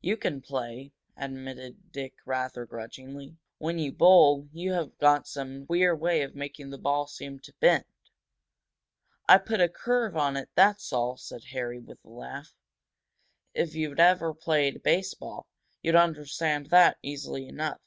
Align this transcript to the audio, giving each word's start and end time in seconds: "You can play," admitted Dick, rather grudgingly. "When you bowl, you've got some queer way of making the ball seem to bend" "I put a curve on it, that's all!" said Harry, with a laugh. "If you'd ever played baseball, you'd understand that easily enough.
"You 0.00 0.16
can 0.16 0.40
play," 0.40 0.90
admitted 1.16 1.92
Dick, 1.92 2.14
rather 2.26 2.66
grudgingly. 2.66 3.36
"When 3.58 3.78
you 3.78 3.92
bowl, 3.92 4.48
you've 4.52 4.98
got 4.98 5.28
some 5.28 5.64
queer 5.64 5.94
way 5.94 6.22
of 6.22 6.34
making 6.34 6.70
the 6.70 6.76
ball 6.76 7.06
seem 7.06 7.38
to 7.38 7.54
bend" 7.60 7.84
"I 9.28 9.38
put 9.38 9.60
a 9.60 9.68
curve 9.68 10.16
on 10.16 10.36
it, 10.36 10.48
that's 10.56 10.92
all!" 10.92 11.16
said 11.16 11.44
Harry, 11.52 11.78
with 11.78 12.04
a 12.04 12.08
laugh. 12.10 12.52
"If 13.54 13.76
you'd 13.76 14.00
ever 14.00 14.34
played 14.34 14.82
baseball, 14.82 15.46
you'd 15.82 15.94
understand 15.94 16.70
that 16.70 16.98
easily 17.00 17.46
enough. 17.46 17.80